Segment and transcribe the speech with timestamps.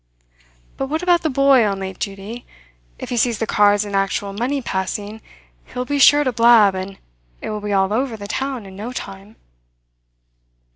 [0.77, 2.47] But what about the boy on late duty?
[2.97, 5.21] If he sees the cards and actual money passing,
[5.63, 6.97] he will be sure to blab, and
[7.39, 9.35] it will be all over the town in no time."